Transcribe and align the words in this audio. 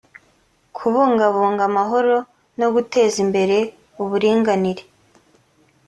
kubungabunga 0.75 1.61
amahoro 1.69 2.15
no 2.59 2.67
guteza 2.73 3.17
imbere 3.25 3.57
uburinganire 4.01 4.83